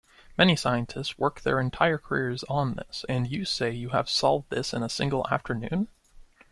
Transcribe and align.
Many 0.35 0.55
scientists 0.55 1.19
work 1.19 1.41
their 1.41 1.59
entire 1.59 1.99
careers 1.99 2.43
on 2.45 2.73
this, 2.73 3.05
and 3.07 3.29
you 3.29 3.45
say 3.45 3.69
you 3.69 3.89
have 3.89 4.09
solved 4.09 4.49
this 4.49 4.73
in 4.73 4.81
a 4.81 4.89
single 4.89 5.27
afternoon? 5.29 5.89